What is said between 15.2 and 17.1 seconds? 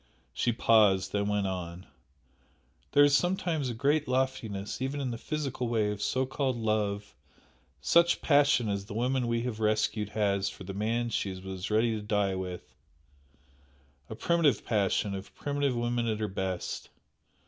primitive woman at her best.